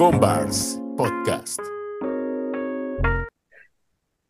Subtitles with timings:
[0.00, 1.60] Combars Podcast.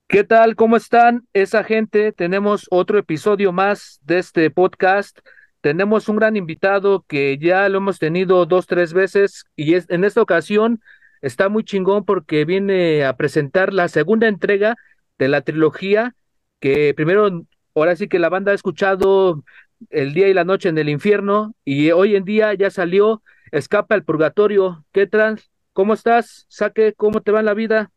[0.08, 0.56] ¿Qué tal?
[0.56, 2.10] ¿Cómo están esa gente?
[2.10, 5.20] Tenemos otro episodio más de este podcast.
[5.60, 10.20] Tenemos un gran invitado que ya lo hemos tenido dos, tres veces y en esta
[10.20, 10.80] ocasión
[11.22, 14.74] está muy chingón porque viene a presentar la segunda entrega
[15.18, 16.16] de la trilogía
[16.58, 17.44] que primero,
[17.76, 19.44] ahora sí que la banda ha escuchado
[19.90, 23.94] el día y la noche en el infierno y hoy en día ya salió Escapa
[23.94, 24.84] al Purgatorio.
[24.92, 25.49] ¿Qué trans?
[25.72, 26.46] ¿Cómo estás?
[26.48, 27.90] Saque, ¿cómo te va en la vida?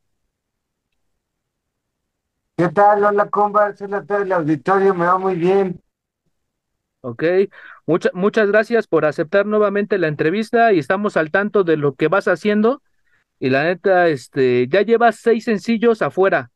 [2.57, 3.03] ¿Qué tal?
[3.03, 3.79] Hola, compas.
[3.81, 4.95] Hola todo el auditorio.
[4.95, 5.79] Me va muy bien.
[7.01, 7.23] Ok,
[7.85, 12.07] muchas muchas gracias por aceptar nuevamente la entrevista y estamos al tanto de lo que
[12.07, 12.81] vas haciendo.
[13.39, 16.51] Y la neta, este, ya llevas seis sencillos afuera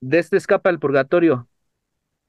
[0.00, 1.48] de este Escapa al Purgatorio.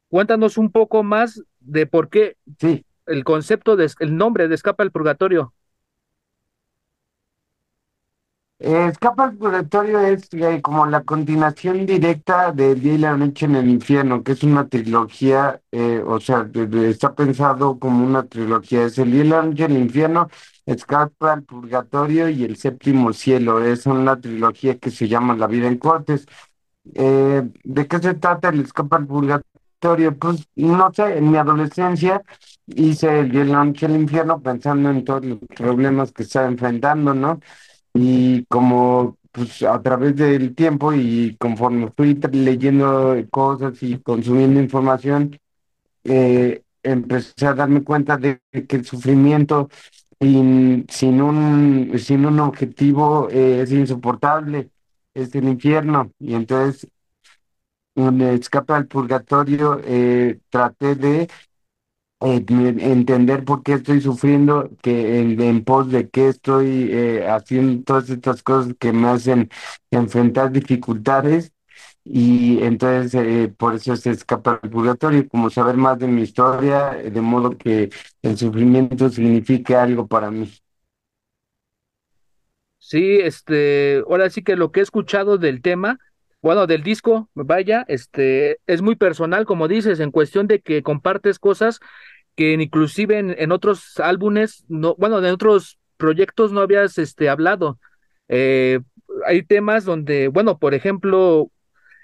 [0.10, 4.84] Cuéntanos un poco más de por qué Sí, el concepto de el nombre de Escapa
[4.84, 5.54] al Purgatorio.
[8.26, 13.46] eh, Escapa al Purgatorio es eh, como la continuación directa de Día y la Noche
[13.46, 16.50] en el Infierno, que es una trilogía, eh, o sea,
[16.86, 18.86] está pensado como una trilogía.
[18.86, 20.28] Es el Día y la Noche en el Infierno,
[20.66, 23.64] Escapa al Purgatorio y el Séptimo Cielo.
[23.64, 26.26] Es una trilogía que se llama La Vida en Cortes.
[26.96, 30.18] Eh, ¿de qué se trata el Escapa al Purgatorio?
[30.18, 32.24] Pues no sé, en mi adolescencia
[32.66, 36.48] hice el Día y la Noche el Infierno pensando en todos los problemas que estaba
[36.48, 37.40] enfrentando, ¿no?
[38.00, 45.40] Y como pues a través del tiempo y conforme fui leyendo cosas y consumiendo información,
[46.04, 49.70] eh, empecé a darme cuenta de que el sufrimiento
[50.20, 54.70] sin, sin un, sin un objetivo eh, es insoportable,
[55.14, 56.12] es el infierno.
[56.20, 56.88] Y entonces,
[57.96, 61.30] en Escape al Purgatorio, eh, traté de
[62.22, 67.84] eh, entender por qué estoy sufriendo, que en, en pos de qué estoy eh, haciendo
[67.84, 69.50] todas estas cosas que me hacen
[69.92, 71.54] enfrentar dificultades
[72.04, 76.92] y entonces eh, por eso se escapa al purgatorio, como saber más de mi historia,
[76.92, 77.90] de modo que
[78.22, 80.50] el sufrimiento signifique algo para mí.
[82.80, 86.00] Sí, este, ahora sí que lo que he escuchado del tema,
[86.42, 91.40] bueno, del disco, vaya, este, es muy personal, como dices, en cuestión de que compartes
[91.40, 91.80] cosas
[92.36, 97.80] que inclusive en, en otros álbumes, no, bueno, en otros proyectos no habías, este, hablado.
[98.30, 98.80] Eh,
[99.26, 101.52] hay temas donde, bueno, por ejemplo,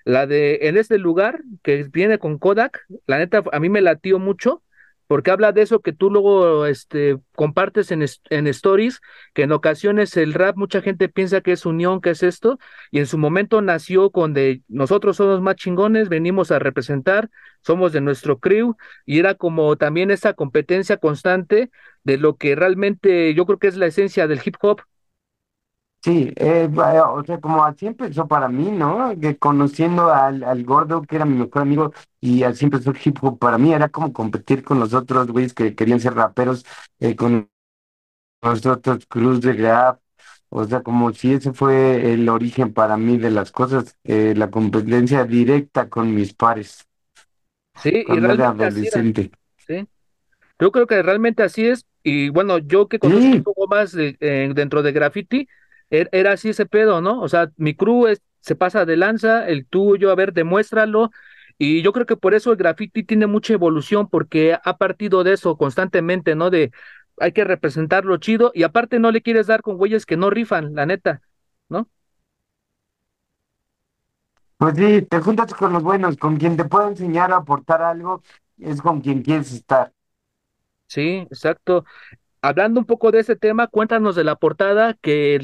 [0.05, 4.19] la de En este lugar, que viene con Kodak, la neta, a mí me latió
[4.19, 4.62] mucho,
[5.07, 9.01] porque habla de eso que tú luego, este, compartes en, es- en stories
[9.33, 12.59] que en ocasiones el rap mucha gente piensa que es unión, que es esto,
[12.91, 14.33] y en su momento nació con
[14.67, 17.29] nosotros somos más chingones, venimos a representar,
[17.61, 18.75] somos de nuestro crew,
[19.05, 21.71] y era como también esa competencia constante
[22.03, 24.81] de lo que realmente yo creo que es la esencia del hip hop.
[26.03, 29.17] Sí, eh, vaya, o sea, como así empezó para mí, ¿no?
[29.21, 33.17] Que conociendo al, al gordo, que era mi mejor amigo, y así empezó el hip
[33.23, 36.65] hop para mí, era como competir con los otros güeyes que querían ser raperos,
[36.99, 37.49] eh, con
[38.41, 40.01] los otros crews de rap,
[40.49, 44.51] o sea, como si ese fue el origen para mí de las cosas, eh, la
[44.51, 46.87] competencia directa con mis pares,
[47.75, 49.31] Sí, y cuando era realmente así era, adolescente.
[49.67, 49.87] ¿sí?
[50.59, 53.93] Yo creo que realmente así es, y bueno, yo que conozco un Sí, poco más
[53.93, 55.47] de- eh, dentro de graffiti,
[56.11, 57.21] era así ese pedo, ¿no?
[57.21, 61.11] O sea, mi crew es- se pasa de lanza, el tuyo, a ver, demuéstralo,
[61.57, 65.33] y yo creo que por eso el graffiti tiene mucha evolución, porque ha partido de
[65.33, 66.49] eso constantemente, ¿no?
[66.49, 66.71] De
[67.19, 70.73] hay que representarlo chido, y aparte no le quieres dar con güeyes que no rifan,
[70.75, 71.21] la neta,
[71.69, 71.89] ¿no?
[74.57, 78.23] pues sí, te juntas con los buenos, con quien te puede enseñar a aportar algo,
[78.57, 79.93] es con quien quieres estar.
[80.87, 81.85] Sí, exacto.
[82.45, 85.39] Hablando un poco de ese tema, cuéntanos de la portada que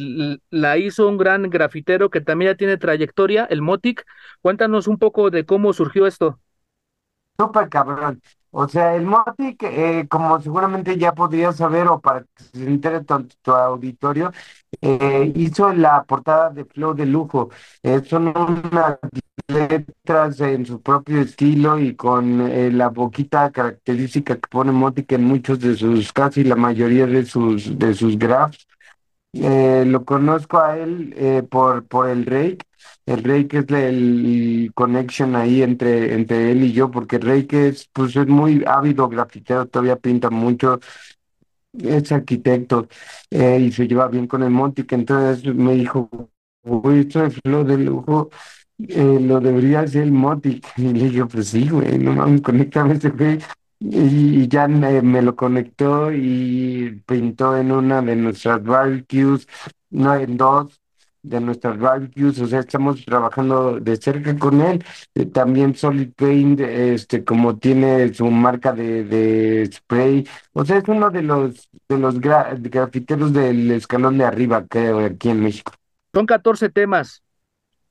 [0.49, 4.05] la hizo un gran grafitero que también ya tiene trayectoria, el Motic.
[4.41, 6.41] Cuéntanos un poco de cómo surgió esto.
[7.38, 8.21] Súper cabrón.
[8.51, 13.01] O sea, el Motic, eh, como seguramente ya podrías saber, o para que se entere
[13.05, 14.33] tu, tu auditorio,
[14.81, 17.50] eh, hizo la portada de Flow de Lujo.
[17.81, 18.97] Eh, son unas
[19.50, 25.24] letras en su propio estilo y con eh, la boquita característica que pone Motic en
[25.24, 28.68] muchos de sus, casi la mayoría de sus, de sus graphs.
[29.34, 32.60] Eh, lo conozco a él eh, por, por el Rake.
[33.06, 38.16] El Rake es el connection ahí entre, entre él y yo, porque Rake es, pues,
[38.16, 40.80] es muy ávido grafitero, todavía pinta mucho,
[41.74, 42.88] es arquitecto
[43.30, 44.92] eh, y se lleva bien con el Montic.
[44.94, 46.10] Entonces me dijo,
[46.63, 48.30] güey, esto de flow de lujo,
[48.87, 50.65] eh, lo debería hacer el Montic.
[50.77, 53.39] Y le dije, pues sí, güey, no mames, conéctame ese güey.
[53.81, 59.47] Y, ya me, me lo conectó y pintó en una de nuestras barbecues.
[59.89, 60.79] no en dos
[61.21, 64.83] de nuestras barbecues, o sea, estamos trabajando de cerca con él.
[65.15, 70.85] Eh, También Solid Paint, este, como tiene su marca de, de spray, o sea, es
[70.87, 75.73] uno de los de los gra- grafiteros del escalón de arriba, creo, aquí en México.
[76.13, 77.21] Son 14 temas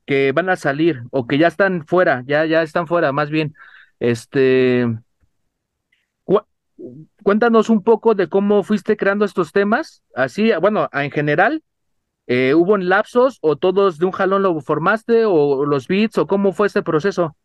[0.08, 3.54] que van a salir o que ya están fuera, ya, ya están fuera, más bien.
[4.00, 4.86] Este,
[6.24, 6.46] cu-
[7.22, 11.62] cuéntanos un poco de cómo fuiste creando estos temas, así, bueno, en general,
[12.26, 16.26] eh, ¿hubo en lapsos o todos de un jalón lo formaste o los beats o
[16.26, 17.36] cómo fue este proceso?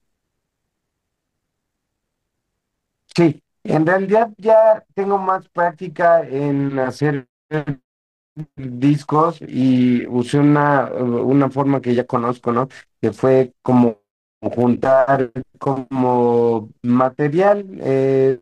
[3.15, 7.27] Sí, en realidad ya tengo más práctica en hacer
[8.56, 12.68] discos y usé una, una forma que ya conozco, ¿no?
[13.01, 14.03] Que fue como
[14.50, 18.39] juntar como material, eh,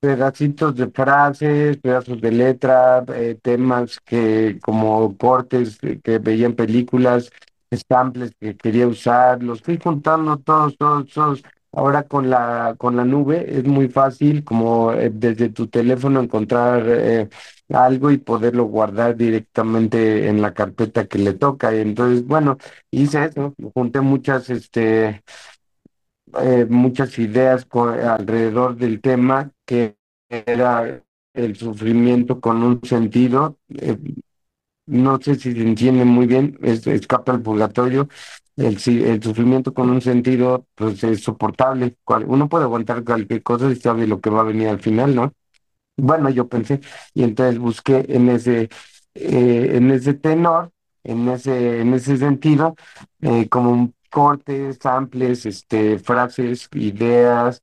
[0.00, 7.30] pedacitos de frases, pedazos de letra, eh, temas que como cortes que, veía en películas,
[7.88, 11.42] samples que quería usar, los fui juntando todos, todos, todos.
[11.72, 16.84] Ahora con la con la nube es muy fácil como eh, desde tu teléfono encontrar
[17.70, 21.74] algo y poderlo guardar directamente en la carpeta que le toca.
[21.74, 22.58] Y entonces, bueno,
[22.90, 25.22] hice eso, junté muchas este
[26.40, 29.96] eh, muchas ideas alrededor del tema que
[30.28, 31.02] era
[31.34, 33.58] el sufrimiento con un sentido.
[33.80, 33.98] eh,
[34.86, 38.08] no sé si se entiende muy bien, es, escapa al purgatorio.
[38.56, 41.96] El, el sufrimiento con un sentido, pues es soportable.
[42.26, 45.32] Uno puede aguantar cualquier cosa y sabe lo que va a venir al final, ¿no?
[45.96, 46.80] Bueno, yo pensé,
[47.14, 48.68] y entonces busqué en ese,
[49.14, 50.72] eh, en ese tenor,
[51.04, 52.74] en ese, en ese sentido,
[53.20, 57.62] eh, como cortes, samples, este, frases, ideas,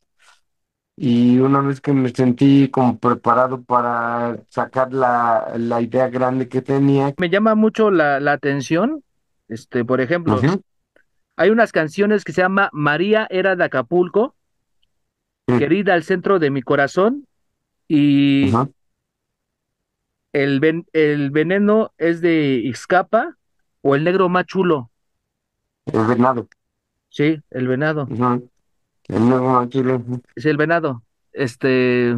[0.96, 6.62] y una vez que me sentí como preparado para sacar la, la idea grande que
[6.62, 9.04] tenía, Me llama mucho la, la atención,
[9.48, 10.62] este, por ejemplo, Ujú,
[11.38, 14.36] hay unas canciones que se llama María era de Acapulco,
[15.56, 17.26] querida al centro de mi corazón,
[17.94, 18.50] y
[20.32, 23.38] el, ven- el veneno es de Ixcapa
[23.82, 24.92] o el negro más chulo,
[25.92, 26.48] el venado,
[27.10, 28.08] sí, el venado,
[29.10, 30.22] el nuevo maquilo, ujú.
[30.36, 31.04] es el venado.
[31.34, 32.16] Este,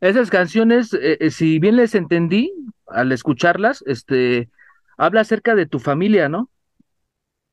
[0.00, 2.50] esas canciones, eh, eh, si bien les entendí
[2.86, 4.48] al escucharlas, este,
[4.96, 6.48] habla acerca de tu familia, ¿no?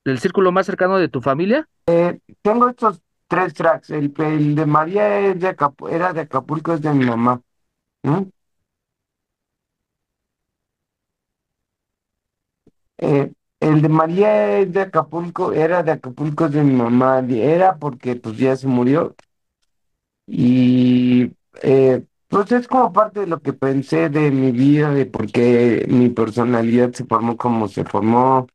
[0.06, 1.68] Del círculo más cercano de tu familia.
[2.42, 6.82] Tengo estos tres tracks, el, el de María es de Acapu- era de Acapulco, es
[6.82, 7.42] de mi mamá.
[12.98, 17.78] Eh, el de María es de Acapulco, era de Acapulco, es de mi mamá, era
[17.78, 19.16] porque pues ya se murió.
[20.28, 21.32] Y
[21.64, 25.86] eh, pues es como parte de lo que pensé de mi vida, de por qué
[25.90, 28.48] mi personalidad se formó como se formó,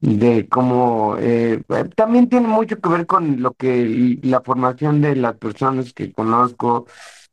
[0.00, 1.62] de cómo eh,
[1.96, 6.86] también tiene mucho que ver con lo que la formación de las personas que conozco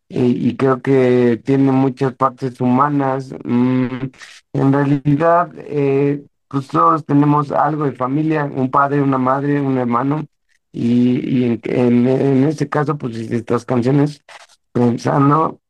[0.10, 3.34] y, creo que tiene muchas partes humanas.
[3.44, 4.10] Mm,
[4.54, 10.26] en realidad, eh, pues todos tenemos algo de familia, un padre, una madre, un hermano,
[10.72, 14.24] y, y en, en, este caso, pues estas canciones
[14.72, 15.62] pensando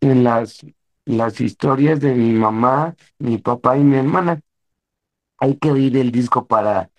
[0.00, 0.64] en las,
[1.04, 4.40] las historias de mi mamá, mi papá y mi hermana.
[5.38, 6.90] Hay que oír el disco para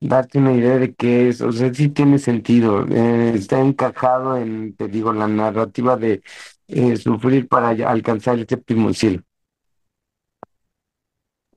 [0.00, 4.74] darte una idea de qué es, o sea, sí tiene sentido, eh, está encajado en,
[4.76, 6.22] te digo, la narrativa de
[6.68, 9.22] eh, sufrir para alcanzar el séptimo cielo.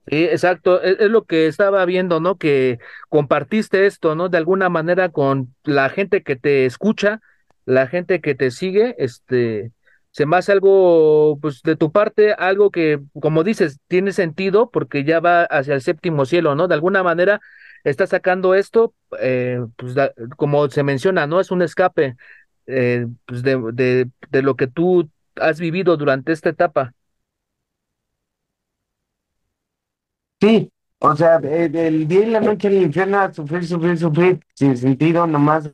[0.08, 2.38] Sí, exacto, es, es lo que estaba viendo, ¿no?
[2.38, 2.78] Que
[3.10, 4.28] compartiste esto, ¿no?
[4.28, 7.22] De alguna manera con la gente que te escucha,
[7.66, 9.72] la gente que te sigue, este,
[10.12, 15.06] se me hace algo, pues de tu parte, algo que, como dices, tiene sentido porque
[15.06, 16.68] ya va hacia el séptimo cielo, ¿no?
[16.68, 17.40] De alguna manera
[17.84, 19.96] está sacando esto, eh, pues
[20.38, 21.40] como se menciona, ¿no?
[21.40, 22.16] Es un escape,
[22.68, 26.94] eh, pues de, de, lo que tú has vivido durante esta etapa.
[30.40, 34.78] Sí, o sea, del día y la noche al infierno, a sufrir, sufrir, sufrir, sin
[34.78, 35.72] sentido, nomás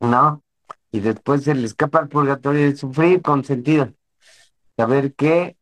[0.00, 0.42] ¿no?
[0.90, 3.92] Y después se le escapa al purgatorio de sufrir con sentido,
[4.76, 5.56] saber que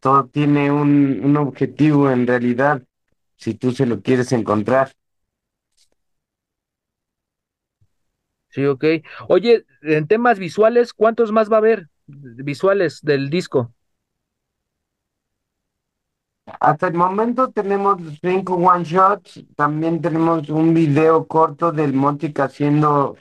[0.00, 2.82] todo tiene un, un objetivo en realidad,
[3.36, 4.92] si tú se lo quieres encontrar.
[8.48, 8.84] Sí, ok.
[9.28, 13.72] Oye, en temas visuales, ¿cuántos más va a haber visuales del disco?
[16.60, 23.16] Hasta el momento tenemos cinco one shots, también tenemos un video corto del Montic haciendo,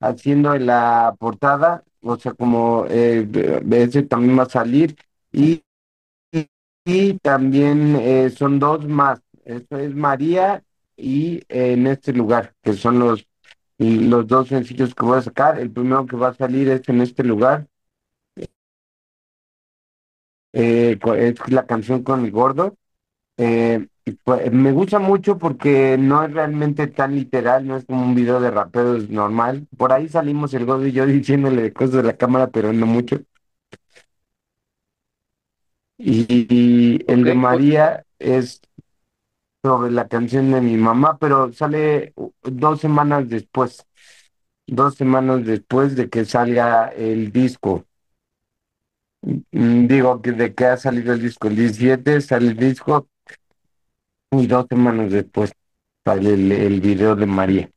[0.00, 3.28] haciendo la portada, o sea, como eh,
[3.72, 4.96] ese también va a salir,
[5.32, 5.62] y, y
[6.88, 9.20] y también eh, son dos más.
[9.44, 10.64] Eso es María
[10.96, 13.28] y eh, en este lugar, que son los,
[13.78, 15.58] los dos sencillos que voy a sacar.
[15.60, 17.66] El primero que va a salir es en este lugar.
[20.52, 22.74] Eh, es la canción con el gordo.
[24.24, 28.40] Pues, me gusta mucho porque no es realmente tan literal, no es como un video
[28.40, 29.66] de raperos normal.
[29.76, 33.20] Por ahí salimos el gordo y yo diciéndole cosas de la cámara, pero no mucho.
[35.98, 38.60] Y, el de Ok, María es
[39.64, 43.84] sobre la canción de mi mamá, pero sale dos semanas después,
[44.66, 47.86] dos semanas después de que salga el disco.
[49.52, 53.08] Mm, Digo que de que ha salido el disco, el 17 sale el disco
[54.30, 55.52] y dos semanas después
[56.04, 57.70] sale el, el video de María.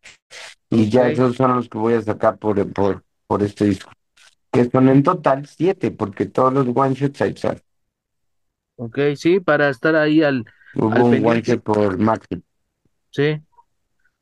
[0.70, 3.92] Y ya ok, esos son los que voy a sacar por, por, por este disco,
[4.52, 7.62] que son en total siete, porque todos los one shots ahí salen.
[8.82, 10.46] Ok, sí, para estar ahí al,
[10.76, 12.44] Hubo al un shot por Maxi.
[13.12, 13.40] sí.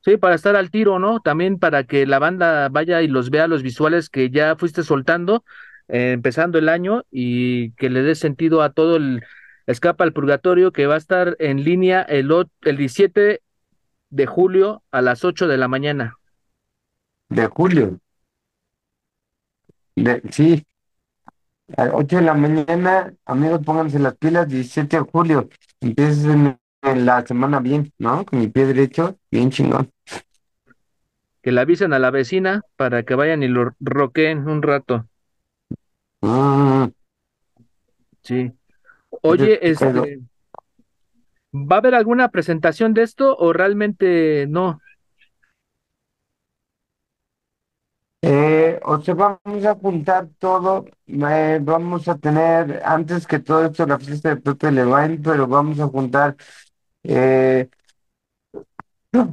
[0.05, 1.19] Sí, para estar al tiro, ¿no?
[1.21, 5.43] También para que la banda vaya y los vea los visuales que ya fuiste soltando,
[5.89, 9.23] eh, empezando el año y que le dé sentido a todo el
[9.67, 13.41] Escapa al Purgatorio que va a estar en línea el, o- el 17
[14.09, 16.17] de julio a las 8 de la mañana.
[17.29, 17.99] de julio.
[19.95, 20.63] De, sí,
[21.77, 25.49] a las 8 de la mañana, amigos, pónganse las pilas, 17 de julio.
[25.81, 28.25] Empiezas en, en la semana bien, ¿no?
[28.25, 29.89] Con mi pie derecho, bien chingón.
[31.41, 35.07] Que le avisen a la vecina para que vayan y lo roqueen un rato.
[36.21, 36.91] Mm,
[38.21, 38.35] Sí.
[38.35, 38.55] ese
[39.23, 40.19] Oye, este,
[41.53, 44.81] ¿va a haber alguna presentación de esto o realmente no?
[48.21, 53.85] Eh, o sea, vamos a juntar todo, eh, vamos a tener, antes que todo esto,
[53.87, 56.35] la fiesta de Pepe Levain, pero vamos a juntar
[57.03, 57.69] eh,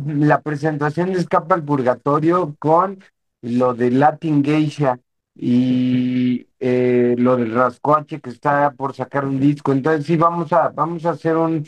[0.07, 2.99] la presentación de Escapa al Purgatorio con
[3.43, 4.99] lo de Latin Geisha
[5.35, 9.73] y eh, lo del Rascuache que está por sacar un disco.
[9.73, 11.65] Entonces sí, vamos a, vamos a hacer un,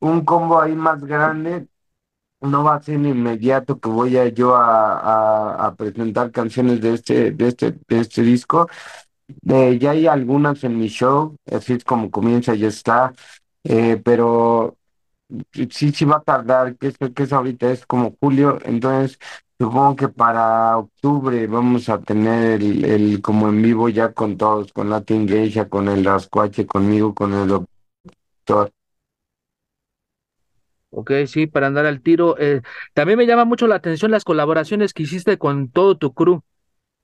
[0.00, 1.66] un combo ahí más grande.
[2.44, 7.30] No va a ser inmediato que voy a yo a, a, presentar canciones de este,
[7.32, 8.68] de este, de este disco.
[9.48, 13.12] Eh, ya hay algunas en mi show, así es como comienza, ya está.
[13.64, 14.76] Eh, pero
[15.52, 19.18] sí, sí va a tardar, que es, que es ahorita, es como julio, entonces
[19.58, 24.72] supongo que para octubre vamos a tener el, el como en vivo ya con todos,
[24.72, 28.72] con Latin Geisha, con el Rascuache, conmigo, con el doctor.
[30.96, 32.36] Ok, sí, para andar al tiro.
[32.38, 36.42] Eh, también me llama mucho la atención las colaboraciones que hiciste con todo tu crew.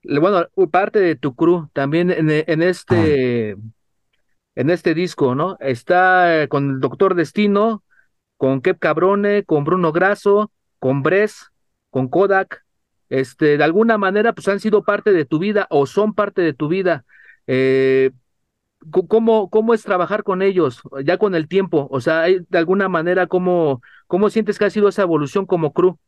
[0.04, 3.56] Bueno, parte de tu crew, también en, e- Ah, este,
[4.54, 5.56] en este disco, ¿no?
[5.60, 7.82] Está eh, con el Doctor Destino,
[8.36, 11.50] con Kev Cabrone, con Bruno Grasso, con Bres,
[11.90, 12.64] con Kodak.
[13.08, 16.54] Este, de alguna manera, pues han sido parte de tu vida o son parte de
[16.54, 17.04] tu vida.
[17.46, 18.12] Eh,
[19.08, 21.86] ¿Cómo, cómo es trabajar con ellos ya con el tiempo?
[21.90, 25.98] O sea, de alguna manera, ¿cómo, cómo sientes que ha sido esa evolución como crew?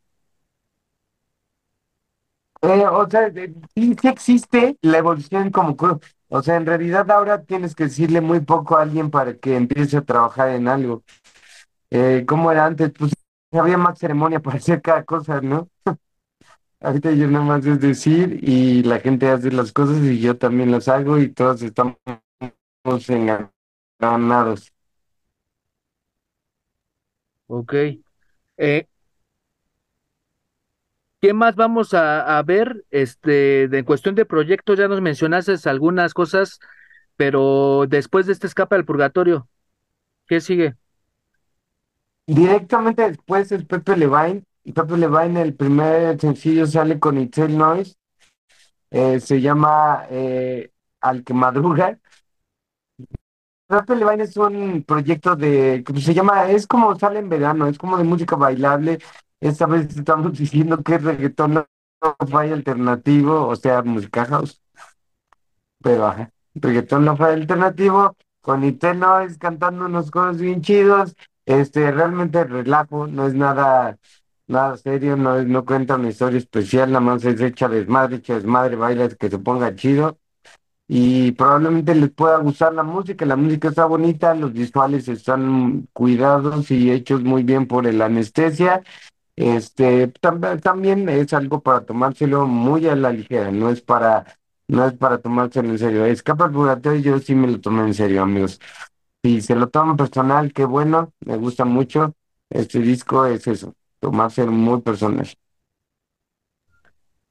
[2.61, 3.31] Eh, o sea,
[3.75, 5.99] sí, existe la evolución como crew.
[6.29, 9.97] O sea, en realidad ahora tienes que decirle muy poco a alguien para que empiece
[9.97, 11.03] a trabajar en algo.
[11.91, 13.13] Eh, como era antes, pues
[13.51, 15.69] había más ceremonia para hacer cada cosa, ¿no?
[16.81, 20.71] Ahorita yo nada más es decir y la gente hace las cosas y yo también
[20.71, 21.97] las hago y todos estamos
[23.09, 24.73] enganados.
[27.47, 27.73] Ok.
[28.57, 28.87] Eh,
[31.21, 32.85] ¿qué más vamos a, a ver?
[32.91, 36.59] Este, de en cuestión de proyectos, ya nos mencionaste algunas cosas,
[37.15, 39.47] pero después de este escape al purgatorio,
[40.27, 40.75] ¿qué sigue?
[42.27, 44.43] Directamente después es Pepe Levine.
[44.73, 47.95] Pepe Levine, el primer sencillo sale con Itzel Noise.
[48.91, 50.71] eh, se llama eh,
[51.01, 51.99] Al que madruga.
[53.73, 57.79] Pepe Levine es un proyecto de, que se llama, es como sale en verano, es
[57.79, 58.99] como de música bailable.
[59.39, 61.67] Esta vez estamos diciendo que es reggaetón, no
[62.29, 64.61] falla alternativo, o sea, música house.
[65.81, 71.15] Pero ajá, reggaetón no fue alternativo, con Itzel Noise cantando unos coros bien chidos,
[71.45, 73.97] este, realmente relajo, no es nada,
[74.47, 78.35] nada serio, no es, no cuenta una historia especial, nada más es hecha desmadre, hecha
[78.35, 80.19] desmadre, baila, que se ponga chido,
[80.87, 86.69] y probablemente les pueda gustar la música, la música está bonita, los visuales están cuidados
[86.71, 88.83] y hechos muy bien por el anestesia,
[89.35, 94.25] este, tam- también es algo para tomárselo muy a la ligera, no es para,
[94.67, 96.05] no es para tomárselo en serio.
[96.05, 98.59] Escapa al purgatorio, yo sí me lo tomé en serio, amigos.
[99.23, 102.15] si se lo toman personal, qué bueno, me gusta mucho.
[102.49, 105.27] Este disco es eso, tomarse muy personal.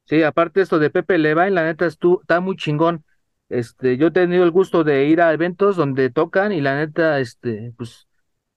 [0.05, 3.03] Sí, aparte esto de Pepe Levine, la neta estu- está muy chingón.
[3.53, 7.19] Este, yo he tenido el gusto de ir a eventos donde tocan y la neta,
[7.19, 8.07] este, pues,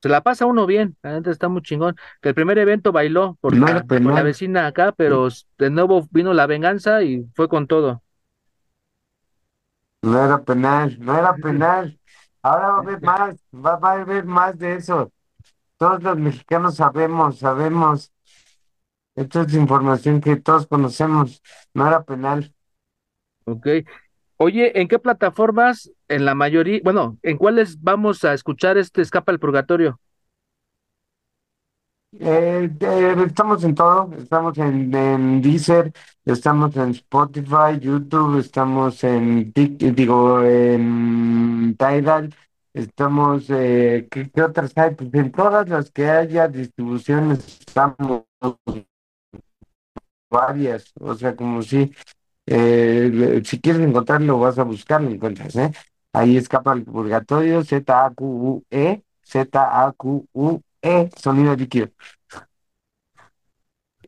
[0.01, 1.97] se la pasa uno bien, la neta está muy chingón.
[2.23, 6.09] Que el primer evento bailó por, No era por la vecina acá, pero de nuevo
[6.11, 8.03] vino la venganza y fue con todo.
[10.01, 11.99] No era penal, no era penal.
[12.41, 15.13] Ahora va a haber más, va, va a haber más de eso.
[15.77, 18.13] Todos los mexicanos sabemos, sabemos.
[19.15, 21.43] Esto es información que todos conocemos.
[21.75, 22.55] No era penal.
[23.45, 23.67] Ok.
[24.39, 29.33] Oye, ¿en qué plataformas, en la mayoría, bueno, en cuáles vamos a escuchar este Escapa
[29.33, 29.99] al Purgatorio?
[32.19, 35.93] Eh, eh, estamos en todo, estamos en, Deezer,
[36.25, 42.35] estamos en Spotify, YouTube, estamos en Tik, digo, en Tidal,
[42.73, 44.95] estamos, eh, ¿qué, qué otras hay?
[44.95, 48.25] Pues en todas las que haya distribuciones estamos
[50.31, 51.93] varias, o sea, como si,
[52.47, 55.73] eh, si quieres encontrarlo, vas a buscarlo, encuentras, ¿eh?
[56.13, 61.89] Ahí escapa el purgatorio, Z-A-Q-U-E, Z-A-Q-U-E, sonido líquido.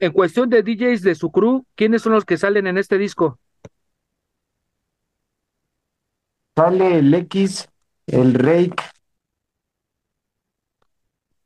[0.01, 3.39] En cuestión de DJs de su crew, ¿quiénes son los que salen en este disco?
[6.57, 7.69] Sale el X,
[8.07, 8.83] el Rake,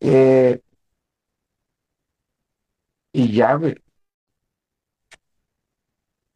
[0.01, 0.61] eh,
[3.13, 3.75] y ya, güey.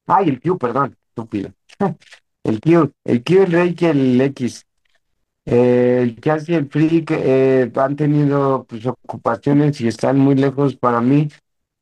[0.06, 1.52] Ay, el Q, perdón, estúpido.
[2.44, 4.64] El Q, el Q, el Rake, el X.
[5.46, 10.76] Eh, el Jazz y el Freak eh, han tenido pues, ocupaciones y están muy lejos
[10.76, 11.28] para mí.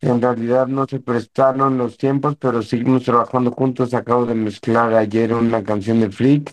[0.01, 3.95] En realidad no se prestaron los tiempos, pero seguimos trabajando juntos.
[3.95, 6.53] Acabo de mezclar ayer una canción de Freak.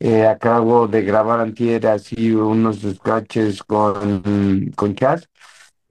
[0.00, 5.28] eh, acabo de grabar antier así unos scratches con, con Chas.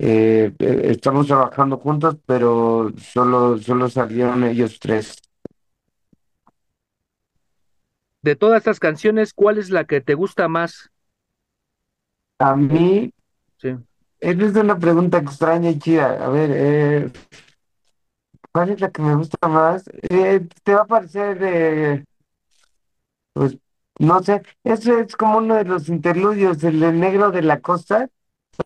[0.01, 5.15] Eh, eh, estamos trabajando juntos, pero solo, solo salieron ellos tres.
[8.21, 10.89] De todas estas canciones, ¿cuál es la que te gusta más?
[12.39, 13.11] A mí,
[13.57, 13.75] Sí.
[14.21, 16.25] es una pregunta extraña y chida.
[16.25, 17.11] A ver, eh,
[18.51, 19.83] ¿cuál es la que me gusta más?
[20.09, 22.05] Eh, te va a parecer, eh,
[23.33, 23.57] pues,
[23.99, 28.09] no sé, eso es como uno de los interludios, el de negro de la costa.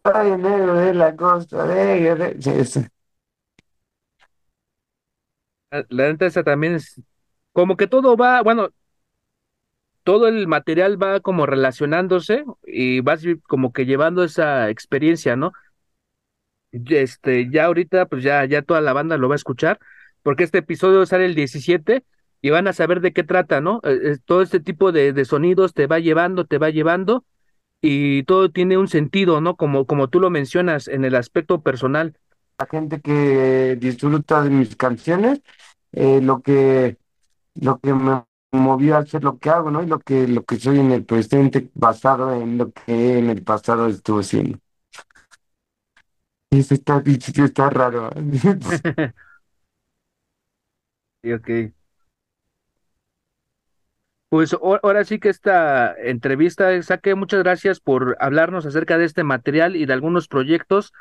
[0.01, 2.89] Soy negro de la costa, de.
[5.89, 7.01] La neta esa también es
[7.51, 8.69] como que todo va, bueno,
[10.03, 15.53] todo el material va como relacionándose y vas como que llevando esa experiencia, ¿no?
[16.71, 19.79] Este, ya ahorita, pues ya, ya toda la banda lo va a escuchar,
[20.23, 22.03] porque este episodio sale el 17
[22.41, 23.79] y van a saber de qué trata, ¿no?
[23.84, 27.25] Eh, todo este tipo de sonidos te va llevando, te va llevando
[27.86, 29.58] y todo tiene un sentido, ¿no?
[29.58, 32.17] Como, como tú lo mencionas en el aspecto personal.
[32.58, 35.41] La gente que disfruta de mis canciones,
[35.91, 36.98] eh, lo que,
[37.56, 39.84] lo que me movió a hacer lo que hago, ¿no?
[39.84, 43.43] Y lo que, lo que soy en el presente basado en lo que en el
[43.43, 44.60] pasado estuve haciendo.
[46.52, 48.10] Eso está, eso está raro.
[51.22, 51.50] Sí, ok.
[54.34, 59.76] Pues ahora sí que esta entrevista, Saque, muchas gracias por hablarnos acerca de este material
[59.76, 60.91] y de algunos proyectos.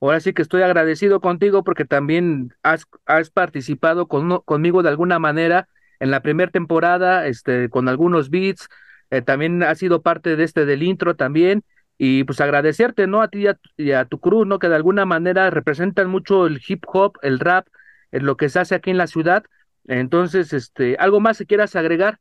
[0.00, 5.66] Ahora sí que estoy agradecido contigo porque también has, has participado conmigo de alguna manera
[5.98, 8.68] en la primera temporada, este, con algunos beats.
[9.10, 11.64] eh, también has sido parte de este del intro también.
[11.98, 13.22] Y pues agradecerte, ¿no?
[13.22, 14.60] A ti y a, y a tu crew, ¿no?
[14.60, 17.66] Que de alguna manera representan mucho el hip hop, el rap,
[18.12, 19.42] en lo que se hace aquí en la ciudad.
[19.88, 22.20] Entonces, este, ¿algo más que quieras agregar?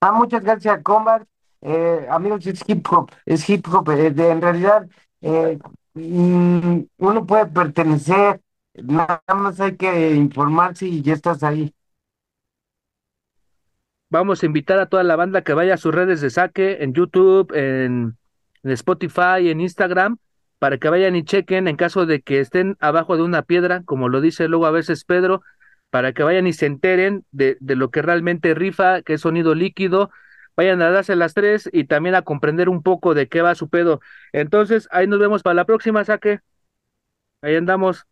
[0.00, 1.22] Ah, muchas gracias, Combat.
[1.60, 3.90] Eh, amigos, es hip hop, es hip hop.
[3.90, 4.88] eh, en realidad,
[5.20, 5.58] eh,
[5.94, 8.40] mm, uno puede pertenecer,
[8.74, 11.74] nada más hay que informarse y ya estás ahí.
[14.08, 16.94] Vamos a invitar a toda la banda que vaya a sus redes de saque en
[16.94, 18.16] YouTube, en
[18.64, 20.16] Spotify, en Instagram,
[20.58, 24.08] para que vayan y chequen en caso de que estén abajo de una piedra, como
[24.08, 25.42] lo dice luego a veces Pedro,
[25.90, 29.54] para que vayan y se enteren de, de lo que realmente rifa, que es sonido
[29.54, 30.10] líquido.
[30.56, 33.68] Vayan a darse las tres y también a comprender un poco de qué va su
[33.68, 34.00] pedo.
[34.32, 36.40] Entonces, ahí nos vemos para la próxima, saque.
[37.42, 38.06] Ahí andamos.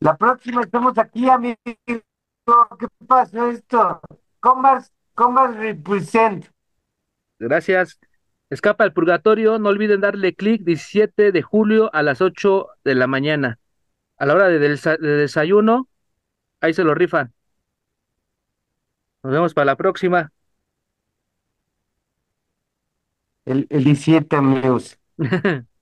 [0.00, 1.56] La próxima estamos aquí, amigo.
[1.86, 4.00] ¿Qué pasó esto?
[4.40, 6.46] Combat, Combat Represent.
[7.38, 7.98] Gracias.
[8.50, 9.58] Escapa al purgatorio.
[9.58, 13.58] No olviden darle clic 17 de julio a las 8 de la mañana.
[14.18, 15.88] A la hora de, desa- de desayuno,
[16.64, 17.32] ahí se lo rifan.
[19.22, 20.32] Nos vemos para la próxima.
[23.46, 24.98] El, el 17 amigos.